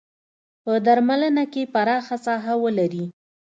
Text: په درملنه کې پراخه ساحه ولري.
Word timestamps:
په 0.63 0.73
درملنه 0.85 1.43
کې 1.53 1.63
پراخه 1.73 2.17
ساحه 2.25 2.53
ولري. 2.63 3.05